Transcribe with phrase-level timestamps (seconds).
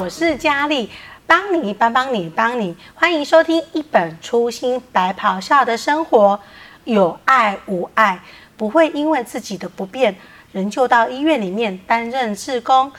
[0.00, 0.88] 我是佳丽，
[1.26, 6.40] 帮你帮帮你帮你，欢迎收听一本初心白袍下的生活，
[6.84, 8.18] 有爱无爱，
[8.56, 10.16] 不会因为自己的不便，
[10.52, 12.90] 仍旧到医院里面担任志工，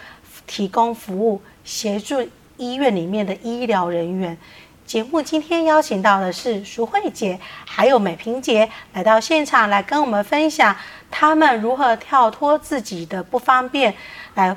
[0.46, 2.26] 提供服务，协助
[2.58, 4.38] 医院里面的医疗人员。
[4.86, 10.76] 节目今天邀请到的是淑慧姐，还有美萍姐来到现场，来跟我们分享
[11.10, 13.96] 他们如何跳脱自己的不方便，
[14.36, 14.56] 来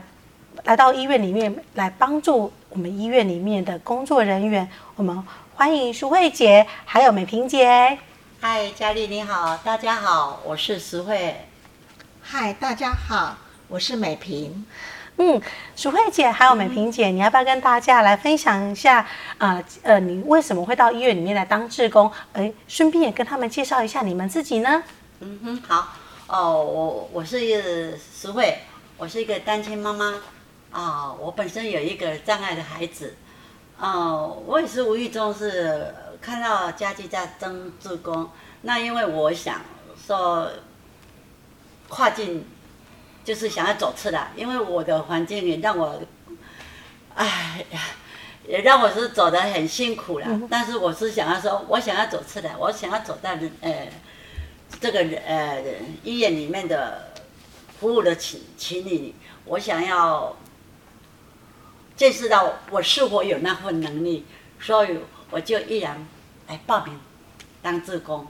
[0.66, 4.68] 来到医院里面来帮助我们医院里面的工作人员。
[4.96, 7.96] 我们欢迎淑慧姐，还有美萍姐。
[8.40, 11.36] 嗨，佳丽你好，大家好，我是淑慧。
[12.20, 14.66] 嗨，大家好，我是美萍。
[15.18, 15.40] 嗯，
[15.76, 19.06] 淑慧姐还有美萍姐，嗯、你要不要跟大家来分享一下
[19.38, 19.62] 啊？
[19.84, 22.10] 呃，呃，你为什么会到医院里面来当志工？
[22.32, 24.82] 哎，顺便也跟他们介绍一下你们自己呢？
[25.20, 25.92] 嗯哼，好
[26.26, 28.58] 哦，我我是一个淑慧，
[28.96, 30.12] 我是一个单亲妈妈
[30.80, 31.12] 啊。
[31.12, 33.16] 我本身有一个障碍的孩子，
[33.78, 38.30] 啊，我也是无意中是看到家具在争助攻，
[38.62, 39.60] 那因为我想
[40.06, 40.50] 说
[41.88, 42.44] 跨境。
[43.26, 46.00] 就是想要走出来，因为我的环境也让我，
[47.16, 47.80] 哎呀，
[48.46, 50.40] 也让我是走得很辛苦了。
[50.48, 53.88] 但是我是想要说，我想要走出来，我想要走在呃
[54.80, 55.60] 这个呃
[56.04, 57.10] 医院里面的
[57.80, 60.36] 服务的情情里，我想要
[61.96, 64.26] 见识到我是否有那份能力，
[64.60, 64.98] 所以
[65.30, 66.06] 我就毅然
[66.48, 67.00] 来报名
[67.62, 68.26] 当志工。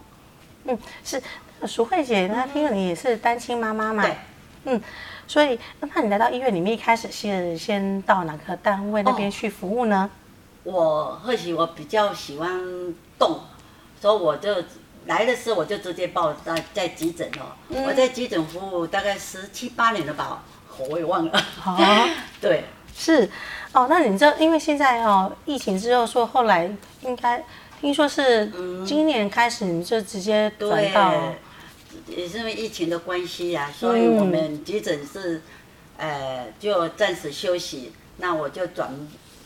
[0.64, 1.20] 嗯，是
[1.66, 4.02] 淑慧姐，那听说你也是单亲妈妈嘛？
[4.02, 4.16] 对。
[4.68, 4.82] 嗯，
[5.28, 10.10] 所以那你来到医院里面，一开始是先到哪个单位那边去服务呢？
[10.64, 12.50] 哦、我或许我比较喜欢
[13.16, 13.40] 动，
[14.00, 14.56] 所以我就
[15.06, 17.54] 来的时候我就直接报在在急诊哦。
[17.68, 20.42] 嗯、我在急诊服务大概十七八年了吧，
[20.90, 21.44] 我也忘了。
[22.40, 22.64] 对，
[22.96, 23.28] 是
[23.72, 23.86] 哦。
[23.88, 26.70] 那你知道，因为现在哦，疫情之后说后来
[27.02, 27.44] 应该
[27.80, 28.50] 听说是
[28.86, 31.34] 今年开始你就直接转到。
[32.08, 35.42] 也是因为疫情的关系呀、啊，所以我们急诊是，
[35.96, 37.92] 呃，就暂时休息。
[38.18, 38.88] 那我就转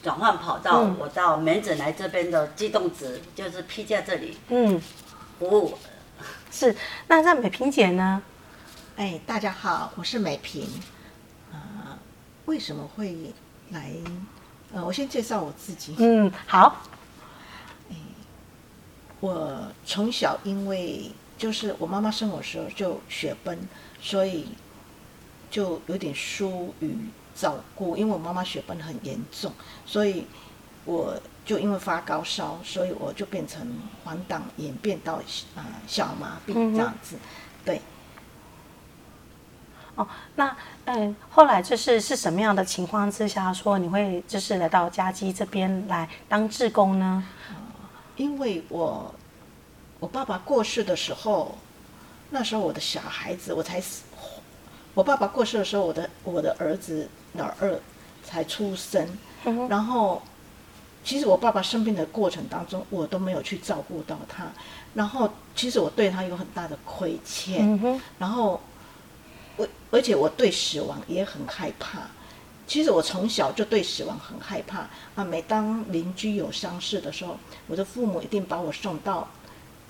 [0.02, 4.80] 转换跑道，嗯、我到门诊来这边的机动值，就是批假这里，嗯，
[5.38, 5.78] 服务。
[6.50, 6.74] 是，
[7.08, 8.20] 那在美萍姐呢？
[8.96, 10.68] 哎，大家好，我是美萍。
[12.50, 13.32] 为什么会
[13.70, 13.92] 来？
[14.74, 15.94] 呃，我先介绍我自己。
[15.98, 16.82] 嗯，好。
[17.90, 17.94] 哎，
[19.20, 21.12] 我从小因为。
[21.40, 23.58] 就是我妈妈生我的时候就血崩，
[23.98, 24.46] 所以
[25.50, 26.94] 就有点疏于
[27.34, 27.96] 照顾。
[27.96, 29.50] 因为我妈妈血崩很严重，
[29.86, 30.26] 所以
[30.84, 33.66] 我就因为发高烧，所以我就变成
[34.04, 35.14] 黄疸，演变到
[35.56, 37.16] 啊小麻痹这样子。
[37.16, 37.20] 嗯、
[37.64, 37.80] 对。
[40.00, 40.06] 哦，
[40.36, 40.56] 那
[40.86, 47.24] 嗯，后来就是是什么样的情况之下说你会就是来到家基这边来当志工呢？
[48.16, 49.14] 因为我。
[50.00, 51.58] 我爸爸过世的时候，
[52.30, 53.82] 那时候我的小孩子我才，
[54.94, 57.78] 我爸爸过世的时候，我的我的儿子老二
[58.24, 59.06] 才出生，
[59.68, 60.22] 然后
[61.04, 64.46] 其实我爸爸生病的过程当中，我都没有去照顾到他，
[64.94, 68.58] 然后其实我对他有很大的亏欠，然后
[69.60, 72.00] 我而且我对死亡也很害怕，
[72.66, 79.28] 其实我从小就对死亡很害怕啊，每当邻居有丧事的时候，我的父母一定把我送到。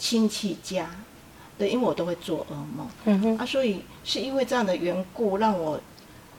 [0.03, 0.89] 亲戚家，
[1.59, 5.79] 对，因为我都会做噩梦，嗯哼，啊，所以是因为这样的缘故，让我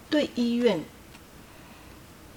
[0.09, 0.83] 对医院，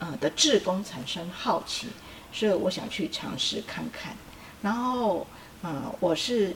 [0.00, 1.88] 呃的志工产生好奇，
[2.30, 4.14] 所以我想去尝试看看。
[4.60, 5.26] 然后，
[5.62, 6.54] 呃，我是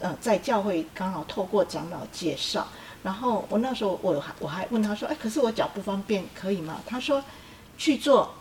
[0.00, 2.68] 呃在教会刚好透过长老介绍，
[3.04, 6.80] 然后我那时候我还我还问他说，哎，可是我脚不方便，可以吗？
[6.84, 7.22] 他说
[7.78, 8.34] 去做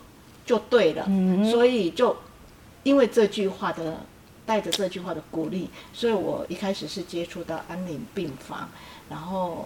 [0.43, 2.17] 就对了，嗯，所以就
[2.81, 3.97] 因为这句话的。
[4.45, 8.69] 带着这句话的鼓励，所以我一开始是接触到安宁病房，
[9.09, 9.65] 然后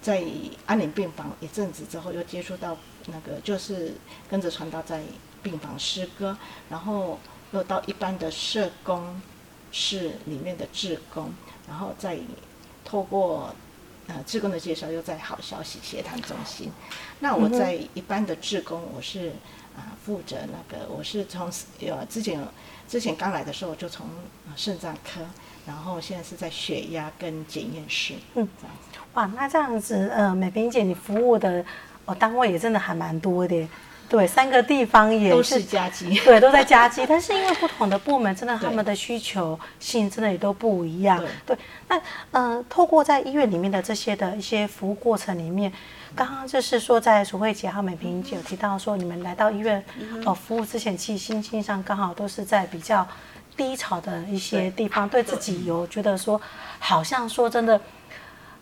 [0.00, 0.24] 在
[0.64, 2.74] 安宁病房一阵子之后，又接触到
[3.08, 3.92] 那个就是
[4.26, 5.02] 跟着传道在
[5.42, 6.34] 病房诗歌，
[6.70, 7.18] 然后
[7.52, 9.20] 又到一般的社工
[9.70, 11.30] 室里面的志工，
[11.68, 12.18] 然后再
[12.86, 13.54] 透过
[14.08, 16.72] 呃志工的介绍，又在好消息协谈中心。
[17.20, 19.28] 那我在一般的志工，我是
[19.76, 21.48] 啊、呃、负责那个，我是从
[21.86, 22.40] 呃之前。
[22.88, 24.06] 之前刚来的时候就从
[24.56, 25.20] 肾脏科，
[25.66, 28.14] 然后现在是在血压跟检验室。
[28.34, 28.98] 嗯，这样子。
[29.12, 31.62] 哇，那这样子，呃，美萍姐，你服务的
[32.06, 33.68] 哦单位也真的还蛮多的。
[34.08, 37.04] 对，三个地方也都是加鸡， 对，都在加鸡。
[37.06, 41.18] 但是因为不同的部门，真的他们的需求性真的也都不一样。
[41.18, 41.58] 对，对
[41.88, 42.00] 那
[42.30, 45.70] 呃，透过在医院里面的这些的一些服务过程里面，
[46.16, 49.84] 刚刚就是说，在淑慧姐和美萍姐有提到说，你们来到医院
[50.24, 53.06] 呃服务之前，其实心境上刚好都是在比较
[53.56, 56.40] 低潮的一些地方，对，对自己有觉得说，
[56.78, 57.78] 好像说真的，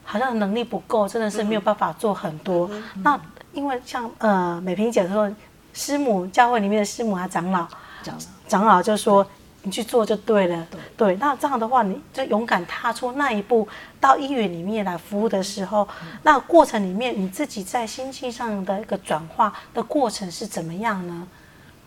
[0.02, 2.68] 好像能力不够，真的是没有办法做很多。
[2.72, 3.20] 嗯、那
[3.56, 5.34] 因为像呃美萍姐说，
[5.72, 7.66] 师母教会里面的师母啊长老，
[8.02, 9.26] 长长老就说
[9.62, 11.16] 你去做就对了，对，对。
[11.16, 13.66] 那这样的话，你就勇敢踏出那一步，
[13.98, 21.26] 到医院里面来服务的时候，嗯、那过程里面你自己在心境上的一个转化的过程是怎么样呢？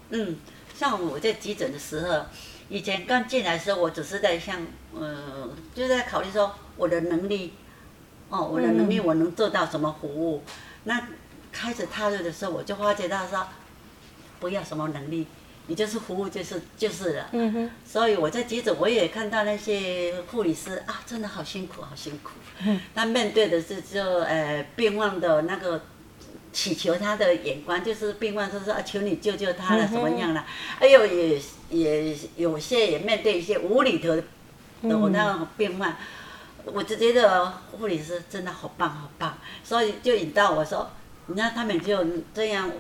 [0.10, 0.38] 嗯，
[0.76, 2.26] 像我在急诊的时候，
[2.68, 4.58] 以前刚进来的时候，我只是在想，
[5.00, 7.54] 呃，就在考虑说我的能力，
[8.30, 10.52] 哦，我的能力我能做到什么服务，嗯、
[10.86, 11.04] 那。
[11.62, 13.46] 开始踏入的时候，我就发觉到说，
[14.40, 15.28] 不要什么能力，
[15.68, 17.28] 你就是服务就是就是了。
[17.34, 17.72] 嗯哼。
[17.86, 22.30] 所以我在急诊，我也看到那些护理师啊，真的好辛苦，好辛苦。
[22.66, 22.80] 嗯。
[22.96, 25.84] 他面对的是就呃病患的那个
[26.54, 30.46] 祈求他的眼光，就是病患说说啊，求你救救他了，怎么样了？
[30.80, 35.98] 哎呦，也也有些也面对一些无厘头的我那个病患，
[36.64, 40.90] 我就觉得护理师真的好棒好棒，所以就引导我说。
[41.30, 42.04] 你看他们就
[42.34, 42.72] 这样，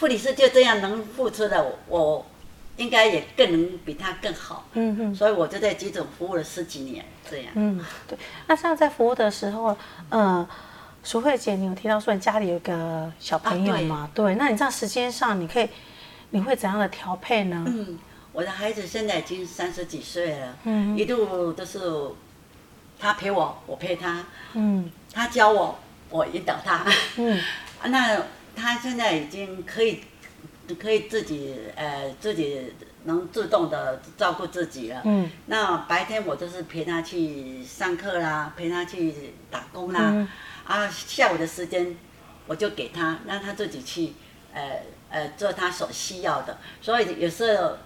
[0.00, 2.26] 护理师就这样能付出的，我
[2.76, 4.66] 应该也更能比他更好。
[4.72, 5.14] 嗯嗯。
[5.14, 7.46] 所以我就在急诊服务了十几年，这样。
[7.54, 8.18] 嗯，对。
[8.48, 9.76] 那像在服务的时候，
[10.10, 10.48] 嗯、呃，
[11.04, 13.96] 淑慧姐，你有提到说你家里有个小朋友吗？
[13.96, 14.34] 啊、对，对。
[14.34, 15.68] 那你这样时间上，你可以，
[16.30, 17.64] 你会怎样的调配呢？
[17.68, 17.98] 嗯，
[18.32, 20.56] 我的孩子现在已经三十几岁了。
[20.64, 20.98] 嗯。
[20.98, 21.78] 一度都是
[22.98, 24.24] 他陪我，我陪他。
[24.54, 24.90] 嗯。
[25.12, 25.78] 他教我。
[26.10, 26.84] 我引导他，
[27.16, 27.40] 嗯，
[27.84, 28.22] 那
[28.56, 30.02] 他现在已经可以，
[30.80, 32.74] 可以自己呃自己
[33.04, 40.28] 能自动的照顾自己了，嗯，那白天我就是陪他去上课啦，陪他去打工啦，嗯、
[40.64, 41.96] 啊，下午的时间
[42.46, 44.12] 我就给他，让他自己去，
[44.52, 47.76] 呃呃做他所需要的，所以有时候，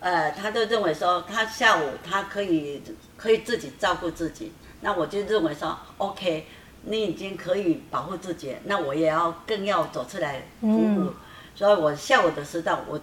[0.00, 2.82] 呃，他就认为说他下午他可以
[3.16, 6.46] 可以自己照顾自己，那我就认为说 OK。
[6.88, 11.14] 你已经可以保护自己，那我也要更要走出来服务，嗯、
[11.52, 13.00] 所以我下午的时段我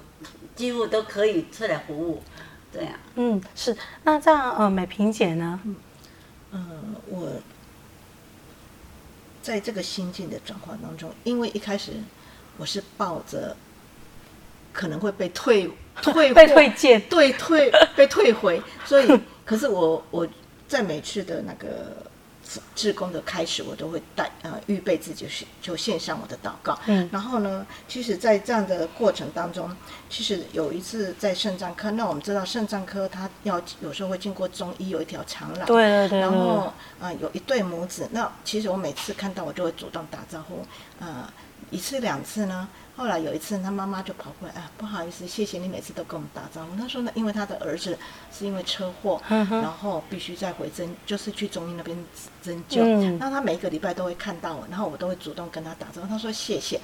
[0.56, 2.24] 几乎都可以出来服务，
[2.74, 2.94] 这样。
[3.16, 3.76] 嗯，是。
[4.06, 5.60] 那这样呃，美萍姐呢？
[5.66, 5.76] 嗯、
[6.52, 6.62] 呃，
[7.08, 7.28] 我
[9.42, 11.92] 在这个心境的转换当中，因为一开始
[12.56, 13.54] 我是抱着
[14.72, 15.70] 可能会被退
[16.02, 20.26] 退 被退件，对退被退回，所以可是我我
[20.70, 22.13] 在每次的那个。
[22.76, 25.28] 志工的开始，我都会带呃预备自己
[25.62, 26.78] 就献上我的祷告。
[26.86, 29.70] 嗯，然后呢，其实，在这样的过程当中，
[30.10, 40.66] 其实有一次在肾脏科，那我们知道肾脏科他要有时候会经过中医有一条长廊，对对对，然后啊、呃、有一对母子，那其实我每次看到我就会主动打招呼，
[41.00, 41.32] 呃，
[41.74, 42.68] 一次两次呢。
[42.96, 46.80] 后来有一次，他妈妈就跑过来，啊，不好意思，谢谢你每次都跟我们打招呼。
[46.80, 47.98] 他说呢，因为他的儿子
[48.32, 51.98] 是因为车祸，嗯、然后必须再回针，就是去中医那边
[52.44, 52.84] 针灸。
[52.84, 56.08] 嗯、那他每一个礼拜都会看到我，然后我都会主动跟他打招呼。
[56.08, 56.80] 他说谢谢，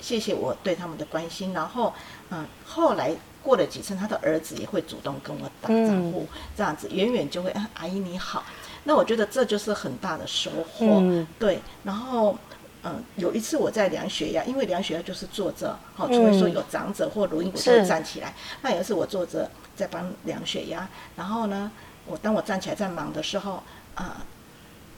[0.00, 1.52] 谢谢我对他们的关心。
[1.52, 1.94] 然后，
[2.30, 8.42] 嗯，后来过了几次，他的儿子也会主动跟我打招呼，嗯、这样子远远就会，啊，阿姨你好。
[8.82, 11.62] 那我觉得这就是很大的收获，嗯、对。
[11.84, 12.36] 然后。
[12.84, 18.34] 嗯，有一次我在量血压，因为量血压就是坐着，好，除非说有长者或轮椅，我就会站起来。
[18.60, 21.70] 那有一次我坐着在帮量血压，然后呢，
[22.06, 23.62] 我当我站起来在忙的时候，
[23.94, 24.16] 啊、呃，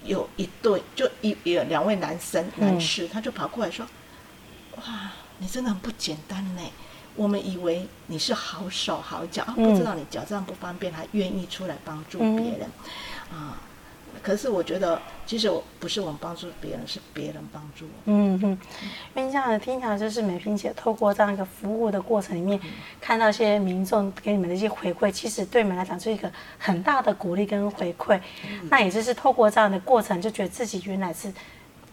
[0.03, 3.87] 有一对就一有两位男生男士，嗯、他就跑过来说
[4.77, 6.63] ：“哇，你真的很不简单呢！
[7.17, 12.63] 我们以为你是好手好脚，啊、不知道你脚这样不方便，还愿意出来帮助别人，
[13.31, 13.39] 啊、嗯。
[13.49, 13.55] 呃”
[14.23, 18.03] 可是我觉得，其实我不是我们帮助别人，是别人帮助我。
[18.07, 18.59] 嗯哼，
[19.15, 22.59] 因为这样的听起来就是美萍姐透过这样一个服务的过程里面，
[23.01, 28.19] 看到一些民众给你们的一些回馈，其实对你们来讲是一个很大的鼓励跟回馈。
[28.71, 31.33] 那也就是透过这样的过程，就觉得自己原来是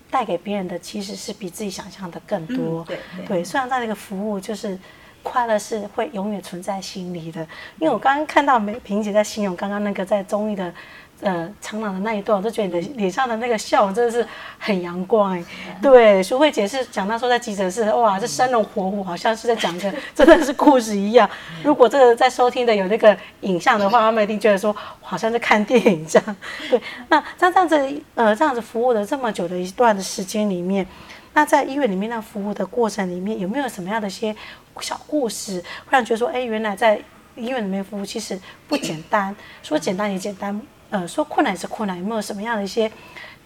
[0.09, 2.83] 带给别人的，其实是比自己想象的更多。
[2.85, 4.79] 对对，虽然这样的一个服务，就是
[5.23, 7.41] 快乐是会永远存在心里的。
[7.79, 10.73] 因为我刚刚看到美萍姐在形容刚刚那个在综艺的。
[11.21, 15.43] 呃，长廊的那一段，我都觉得你的脸上的那个笑容真的是很阳光哎。
[15.81, 21.29] 对，淑慧姐是讲到说在急诊室，哇，这生龙活虎，好像是在讲个 真的是故事一样。
[21.63, 26.35] 如果这个在收听的有那个影像的话，他们一定觉得说好像在看电影这样。
[26.69, 30.85] 对，那像这样子，呃，这样子服务了这么久的一段的时间里面，
[31.33, 34.35] 那在医院里面那服务的过程里面，有没有什么样的一些
[34.79, 36.99] 小故事，会让觉得说，哎，原来在
[37.35, 40.59] 医院里面服务其实不简单，说简单也简单，
[40.91, 42.91] 呃，说困难是困难，有没有什么样的一些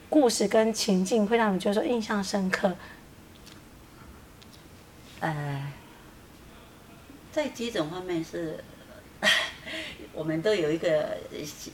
[0.10, 2.76] 故事跟情境，会让你觉得说印象深刻？
[5.20, 5.72] 呃，
[7.32, 8.64] 在急诊方面是，
[10.12, 11.18] 我们都有一个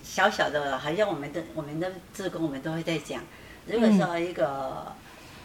[0.03, 3.23] 小小的，好像我们的我们的志工，我们都会在讲，
[3.65, 4.93] 如果说一个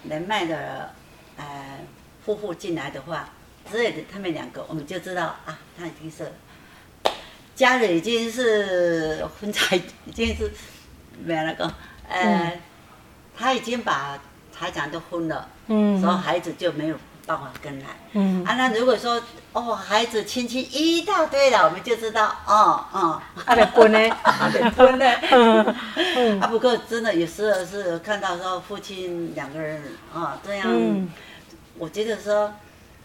[0.02, 0.90] 年迈的
[1.36, 1.78] 呃
[2.24, 3.30] 夫妇进来的话，
[3.70, 6.32] 之类的，他们两个，我们就知道啊，他已经是
[7.56, 10.52] 家里已经是婚财已经是
[11.24, 11.64] 没有那个，
[12.08, 12.60] 呃，嗯、
[13.36, 14.16] 他已经把
[14.52, 16.96] 财产都分了，嗯，所以孩子就没有。
[17.26, 18.44] 办法跟来，嗯。
[18.44, 19.20] 啊，那如果说
[19.52, 29.82] 哦，孩子亲戚一大堆了，我们就知道，哦哦，还得分呢，还得分呢，嗯， 啊，不过真的有时候是看到说父亲两个人
[30.14, 31.10] 啊这样，嗯、
[31.76, 32.54] 我觉得说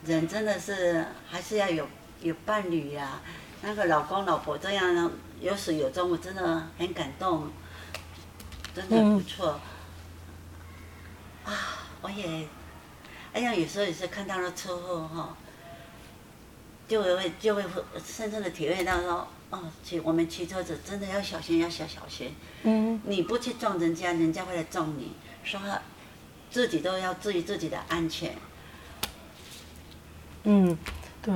[0.05, 1.87] 人真的是还是要有
[2.21, 3.21] 有伴侣呀、啊，
[3.61, 7.49] 那个老公老婆这样有始有终，我真的很感动，
[8.73, 9.59] 真的不错，
[11.45, 11.59] 嗯、啊，
[12.01, 12.47] 我也。
[13.33, 15.37] 哎呀，有时候也是看到了车祸哈，
[16.85, 17.63] 就会就会
[18.05, 22.35] 深深的体会到说，哦，骑我们骑车子真的要小心，要小小心。
[22.63, 22.99] 嗯。
[23.05, 25.13] 你不去撞人家，人家会来撞你，
[25.45, 25.61] 说
[26.49, 28.35] 自己都要注意自己的安全。
[30.43, 30.77] 嗯，
[31.21, 31.33] 对。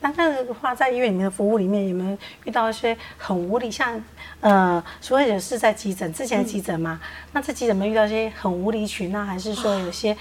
[0.00, 4.02] 那这样的话，在医院里面的服务里面，有没有遇到一些很无理，像
[4.40, 7.00] 呃，所以也是在急诊之前的急诊嘛？
[7.32, 10.16] 那在急诊有没有遇到一些很无理取闹，还是说有些？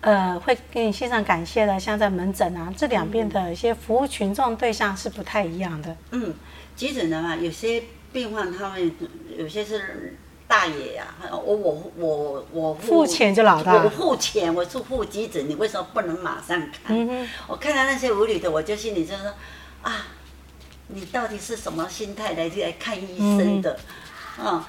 [0.00, 5.96] 呃，会给你献上感谢的，像在门诊啊，这两边的一些服务群众对象是不太一样的。
[6.10, 6.34] 嗯，
[6.76, 7.82] 急诊的话，有些
[8.12, 8.92] 病患他们
[9.34, 10.14] 有些是
[10.54, 16.96] 大爷呀、啊，我我我我付钱就老大，我付钱，我是付急诊，你为什么不能马上看？
[16.96, 19.34] 嗯哼，我看到那些无理的，我就心里就说
[19.82, 20.06] 啊，
[20.86, 23.76] 你到底是什么心态来来看医生的？
[24.38, 24.64] 嗯，嗯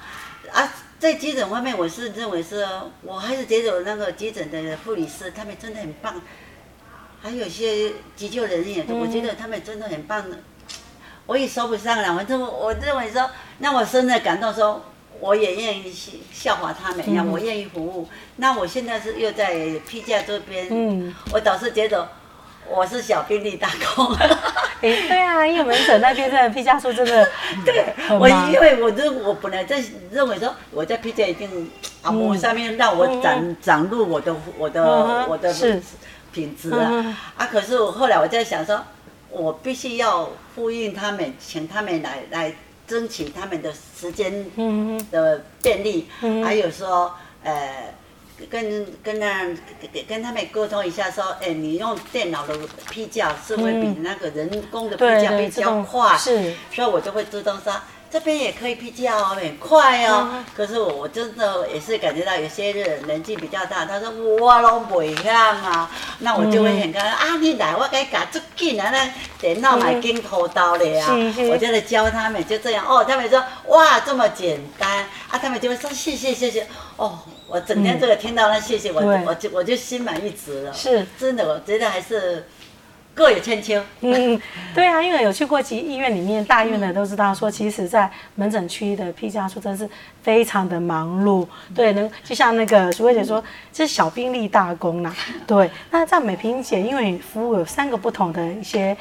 [0.52, 0.72] 啊。
[0.98, 2.66] 在急诊方面，我是认为是，
[3.02, 6.20] 我还是觉得那个急诊的护理师他们真的很棒，
[7.22, 10.38] 还有些急救人员，我觉得他们真的很棒的。
[11.26, 14.82] 我也说不上来，我这么我认为说，那我深的感动说，
[15.20, 15.94] 我也愿意
[16.32, 18.08] 效法他们一样，我愿意服务。
[18.36, 19.54] 那我现在是又在
[19.88, 22.08] 批价这边，我倒是觉得。
[22.68, 24.12] 我是小兵立大功，
[24.82, 27.30] 哎，对啊，因为门诊那边的批价数真的，
[27.64, 29.80] 对，我因为我这我本来在
[30.10, 31.70] 认为说我在批价一定
[32.02, 34.82] 啊，我上面让我展展露我的我的
[35.28, 35.54] 我的
[36.32, 38.82] 品质啊，啊，可是我后来我在想说，
[39.30, 42.52] 我必须要呼应他们，请他们来来
[42.86, 44.46] 争取他们的时间
[45.10, 46.08] 的便利，
[46.44, 47.94] 还有说呃。
[48.50, 49.44] 跟跟那
[49.80, 52.54] 跟跟他们沟通一下，说，哎，你用电脑的
[52.90, 57.72] 批价是会比那个人工的批价比较快，是，所以我就会自动说，
[58.10, 60.28] 这边也可以批价哦，很快哦。
[60.32, 71.06] 嗯、可是我我真的也是感觉到有些人年纪比较大，他说我拢袂晓啊，那我就会很开心、嗯、啊，你来我给你搞这紧啊，那电脑买跟头刀的呀，
[71.50, 76.66] 我就来教他们，就这样哦，他们说哇这么简单啊，他们就会说谢谢谢谢。
[76.96, 77.18] 哦。
[77.48, 80.72] 我整天这个听到那谢谢我，嗯、我就我就心满意足了。
[80.72, 82.44] 是，真的，我觉得还是
[83.16, 83.82] 各有千秋。
[84.02, 84.40] 嗯，
[84.74, 89.88] 对啊，因为有去过几医院里面大医院的都知道，说其实，在门诊区的批价处真是
[90.22, 91.44] 非常的忙碌。
[91.74, 93.42] 对，能就像那个淑惠姐说，
[93.72, 95.12] 这是小兵立大功呐。
[95.46, 98.96] 对，那在美萍姐，因为服务有三个不同的一些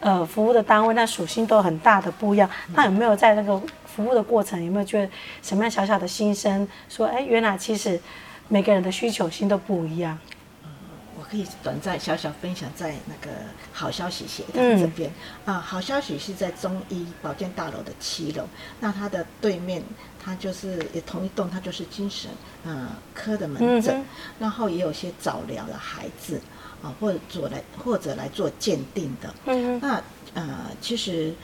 [0.00, 2.48] 呃服务的单位，那属性都很大的不一样。
[2.74, 3.62] 那有没有在那个？
[3.96, 5.10] 服务的过程有没有觉得
[5.42, 6.66] 什么样小小的心声？
[6.88, 8.00] 说，哎，原来其实
[8.46, 10.16] 每个人的需求性都不一样。
[11.20, 13.30] 嗯，我可以短暂小小分享在那个
[13.72, 15.10] 好消息协谈这边、
[15.44, 15.60] 嗯、啊。
[15.60, 18.44] 好消息是在中医保健大楼的七楼，
[18.80, 19.82] 那它的对面，
[20.22, 22.30] 它就是也同一栋，它就是精神
[22.64, 24.04] 呃科的门诊，嗯、
[24.38, 26.40] 然后也有些早疗的孩子
[26.82, 29.34] 啊，或者做来或者来做鉴定的。
[29.44, 30.02] 嗯哼那
[30.34, 31.34] 呃，其实。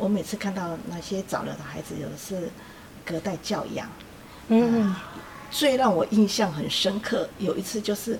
[0.00, 2.48] 我每次看到那些早疗的孩子，有的是
[3.04, 3.90] 隔代教养。
[4.46, 4.96] 嗯、呃，
[5.50, 8.16] 最让我印象很深刻，有一次就是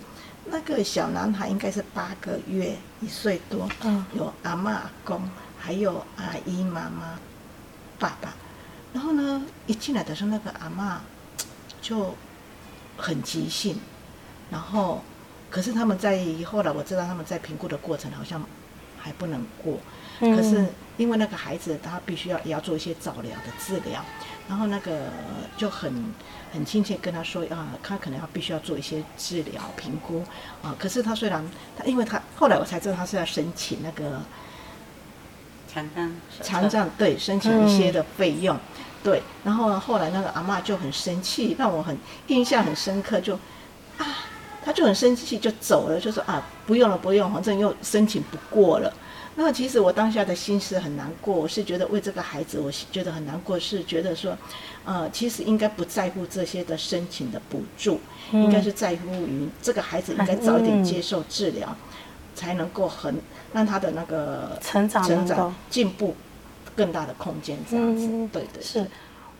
[0.50, 5.22] 那个小男孩应该是八个月，一岁多，嗯，有阿妈、阿公，
[5.58, 7.18] 还有阿姨、妈妈、
[7.98, 8.34] 爸爸。
[8.92, 11.00] 然后呢，一进来的时候，那个阿妈
[11.82, 12.14] 就
[12.96, 13.78] 很急性，
[14.50, 15.02] 然后
[15.50, 18.42] 可是他们在后来我知道他们在评估的过程好像
[19.00, 19.78] 还不能过。
[20.20, 24.04] 嗯、可是因为那个孩子他必须要也要做一些早疗的治疗，
[24.48, 25.04] 然后那个
[25.56, 26.12] 就很
[26.52, 30.24] 很亲切跟他说啊，他可能要必须要做一些治疗评估
[30.62, 30.74] 啊。
[30.78, 31.44] 可是他虽然
[31.76, 34.20] 他因为他后来我才知道他是要申请那个
[35.66, 36.12] 残障
[36.42, 38.56] 残障对申请一些的费用。
[38.56, 38.60] 嗯
[39.00, 43.40] 对，然后后来那个阿嬷就很生气，让我很印象很深刻，就啊，
[44.64, 48.92] 他就很生气就走了，就说啊，不用了，不用，反正又申请不过了。
[49.36, 54.36] 那其实我当下的心是很难过，我是觉得为这个孩子，我觉得很难过，是觉得说，
[54.84, 58.00] 呃，其实应该不在乎这些的申请的补助，
[58.32, 61.76] 嗯、应该是在乎于这个孩子应该早一点接受治疗，嗯、
[62.34, 63.14] 才能够很
[63.52, 66.14] 让他的那个成长成长进步。
[66.76, 68.86] 更大的空间，这样子，嗯、对，对对，是，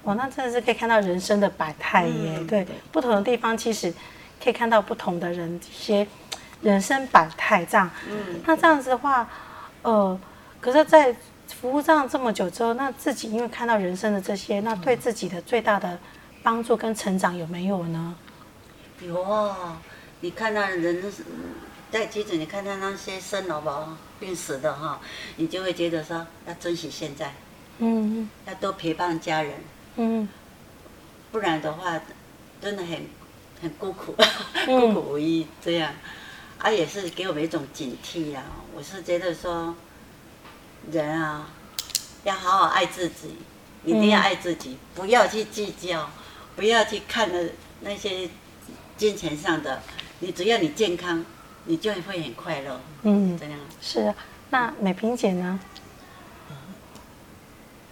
[0.03, 2.67] 哇，那真的是可以看到人生的百态耶，对。
[2.91, 3.95] 不同的地方其实
[4.43, 6.07] 可以看到不同的人一些
[6.63, 9.29] 人生百态这样，嗯，那这样子的话，
[9.83, 10.19] 呃，
[10.61, 11.15] 可是，在
[11.61, 15.99] 服务这样这么久之后，那自己因为看到人生的这些，那对自己的最大的
[16.43, 18.15] 帮助跟成长有没有呢？
[19.01, 19.81] 有啊，
[20.21, 21.03] 你看到人
[21.91, 25.01] 在急诊，你看到那些生老病病死的哈，
[25.37, 27.33] 你就会觉得说要珍惜现在，
[27.79, 29.55] 嗯，要多陪伴家人，
[29.97, 30.29] 嗯，
[31.31, 32.01] 不然的话，
[32.61, 33.07] 真的很
[33.61, 34.15] 很孤苦，
[34.67, 35.93] 孤苦无依这样，
[36.59, 38.43] 啊，也是给我们一种警惕呀。
[38.75, 39.75] 我是觉得说，
[40.91, 41.51] 人啊，
[42.25, 43.37] 要好好爱自己，
[43.85, 46.11] 一定要爱自己，不要去计较，
[46.57, 47.51] 不要去看的
[47.81, 48.29] 那些
[48.97, 49.83] 金钱上的，
[50.21, 51.25] 你只要你健康。
[51.71, 54.15] 你就会很快乐，嗯，这样是啊。
[54.49, 55.61] 那美萍姐呢？
[56.49, 56.57] 嗯，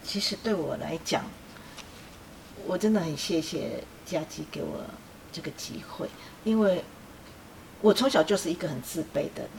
[0.03, 1.23] 其实对我来讲，
[2.67, 4.83] 我真的很谢谢佳琪给我
[5.37, 6.09] 这个机会，
[6.45, 6.83] 因为
[7.83, 9.51] 我从小就是一个很自卑的人，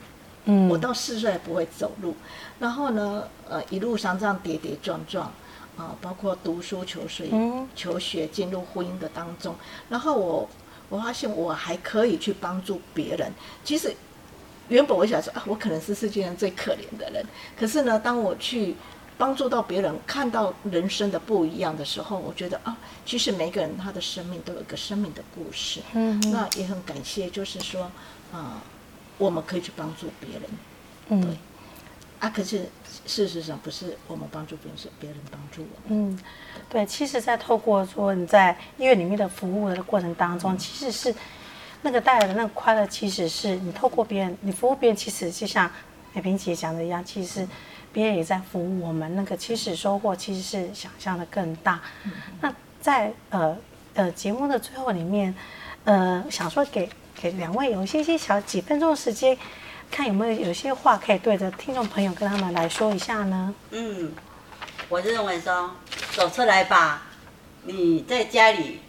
[0.45, 2.15] 嗯，我到四岁还不会走路，
[2.59, 5.31] 然后呢，呃，一路上这样跌跌撞撞，
[5.77, 7.29] 啊，包括读书求学、
[7.75, 9.53] 求学进入婚姻的当中，
[9.87, 10.49] 然后我
[10.89, 13.31] 我发现我还可以去帮助别人，
[13.63, 13.93] 其实。
[14.69, 17.25] 原本我想说啊，我可能是世界上最可怜的人。
[17.57, 18.75] 可是呢，当我去
[19.17, 25.81] 帮助到别人，看到人生的不一样的时候，我觉得啊，其实每个人他的生命都有一个生命的故事。
[25.93, 27.91] 嗯，那也很感谢，就是说
[28.31, 28.61] 啊，
[29.17, 30.43] 我们可以去帮助别人。
[31.09, 31.37] 嗯，对。
[32.19, 32.69] 啊，可是
[33.05, 36.11] 事实上不是我们帮助别人，是别人帮助我们。
[36.11, 36.19] 嗯，
[36.69, 36.85] 对。
[36.85, 41.15] 其实，在透过说你在医院里面的服务的过程当中，嗯、其实是。
[41.83, 45.69] 那个带来的那个快乐，其实是你透过别人，你服务别人，其实就像
[46.11, 47.47] 美萍姐讲的一样，其实
[47.91, 49.15] 别人也在服务我们。
[49.15, 51.81] 那个其实收获其实是想象的更大。
[52.41, 53.57] 那在呃
[53.93, 55.33] 呃节目的最后里面，
[55.83, 59.37] 呃想说给给两位有一些些小几分钟的时间，
[59.89, 63.53] 看有没有有些话可以对着听众朋友跟他们来说一下呢？
[63.71, 64.11] 嗯，
[64.89, 65.71] 我认为说
[66.11, 67.07] 走出来吧，
[67.63, 68.79] 你在家里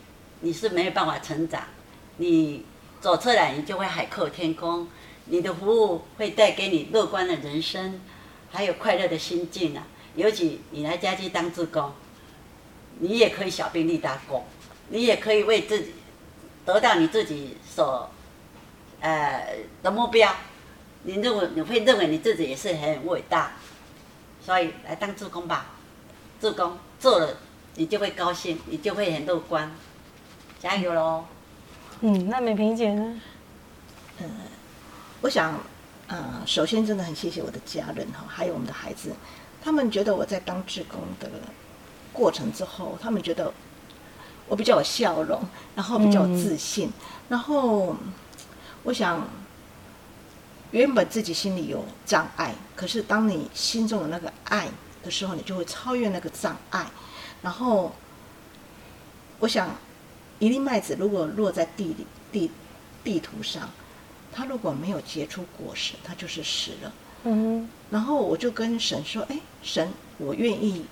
[0.40, 1.62] 你是没有办法成长，
[2.16, 2.64] 你。
[3.00, 4.84] 走出来，你就会海阔天空。
[5.26, 8.00] 你的服务会带给你乐观的人生，
[8.50, 9.86] 还有快乐的心境啊！
[10.14, 11.92] 尤其你来家居当志工，
[12.98, 14.44] 你也可以小兵立大功，
[14.88, 15.94] 你也可以为自己
[16.64, 18.10] 得到你自己所
[19.00, 20.34] 呃的目标。
[21.04, 23.52] 你认为你会认为你自己也是很伟大，
[24.44, 25.66] 所以来当志工吧。
[26.40, 27.36] 志工做了，
[27.76, 29.70] 你就会高兴，你就会很乐观。
[30.58, 31.24] 加油喽！
[32.00, 33.20] 嗯，那美萍姐呢？
[34.20, 34.28] 嗯，
[35.20, 35.60] 我想，
[36.08, 39.12] 呃，首先真的很谢谢我的家人哈，还有我们的孩子，
[39.62, 41.30] 他们觉得我在当志工的
[42.12, 43.52] 过程之后，他们觉得
[44.48, 45.40] 我比较有笑容，
[45.76, 46.90] 然后比较有自信，
[47.28, 47.94] 然后
[48.82, 49.28] 我想，
[50.72, 54.68] 原本自己心里有障碍，可是当你心中有那个爱
[55.02, 56.86] 的时候，你就会超越那个障碍，
[57.42, 57.94] 然后
[59.40, 59.70] 我想。
[60.40, 62.48] 一粒麦子如果落在地里地
[63.02, 63.68] 地图上，
[64.38, 66.92] 它如果没有结出果实，他就是死了。
[67.24, 70.86] 嗯，然后我就跟神说：“哎，神，我愿意，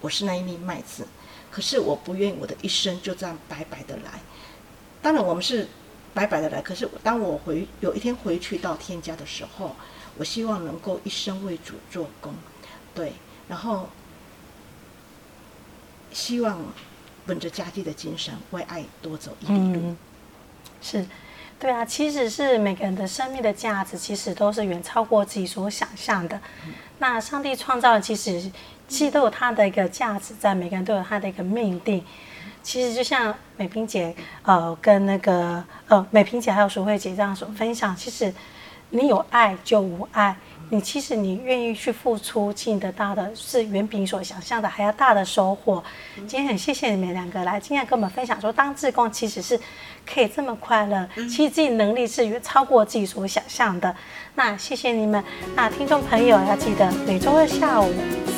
[0.00, 1.06] 我是那一粒麦子，
[1.50, 4.18] 可是我不愿意我的一生就这样白白的来。
[5.02, 5.68] 当然我们是
[6.14, 9.76] 白白的来，可是当我回有一天回去到天家的时候，
[10.16, 12.32] 我希望能够一生为主做工，
[12.94, 13.12] 对，
[13.46, 13.90] 然后
[16.10, 16.58] 希望。”
[17.28, 19.80] 本着家祭的精神，为爱多走一里路。
[19.82, 19.96] 嗯，
[20.80, 21.04] 是，
[21.58, 26.38] 对啊，其实是每个人的生命的价值，其实都是远超过自己所想象的。
[26.98, 28.50] 那上帝创造的，其实
[28.86, 32.04] 其实都有他的一个价值在，每个人都有他的一个命定。
[32.62, 38.32] 其实就像美萍姐，呃，跟那个呃美萍姐还有淑慧姐这样所分享，其实
[38.90, 40.36] 你有爱就无爱，
[40.68, 45.82] 你其实你愿意去付出，其实你得到的是远比你所想象的还要大的收获。
[46.16, 49.58] 今天很谢谢你们两个来，今天跟我们分享说，当志工其实是
[50.04, 53.94] 可以这么快乐，其实自己能力是远超过自己所想象的。
[54.34, 55.22] 那谢谢你们，
[55.54, 57.92] 那听众朋友要记得每周二下午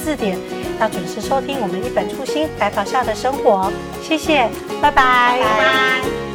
[0.04, 0.38] 四点
[0.78, 3.72] 要准时收听我们一本初心白袍下的生活。
[4.02, 4.48] 谢谢，
[4.80, 5.40] 拜拜。
[5.40, 6.27] 拜拜。